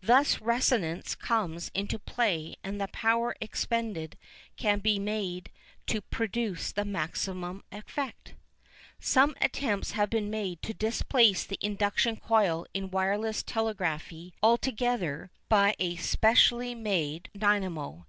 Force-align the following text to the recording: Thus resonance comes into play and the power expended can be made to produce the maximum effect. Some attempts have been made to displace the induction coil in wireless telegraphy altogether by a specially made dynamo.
Thus 0.00 0.40
resonance 0.40 1.16
comes 1.16 1.72
into 1.74 1.98
play 1.98 2.54
and 2.62 2.80
the 2.80 2.86
power 2.86 3.34
expended 3.40 4.16
can 4.56 4.78
be 4.78 5.00
made 5.00 5.50
to 5.88 6.00
produce 6.00 6.70
the 6.70 6.84
maximum 6.84 7.64
effect. 7.72 8.34
Some 9.00 9.34
attempts 9.42 9.90
have 9.90 10.10
been 10.10 10.30
made 10.30 10.62
to 10.62 10.74
displace 10.74 11.44
the 11.44 11.58
induction 11.60 12.18
coil 12.18 12.66
in 12.72 12.92
wireless 12.92 13.42
telegraphy 13.42 14.32
altogether 14.44 15.32
by 15.48 15.74
a 15.80 15.96
specially 15.96 16.76
made 16.76 17.28
dynamo. 17.36 18.06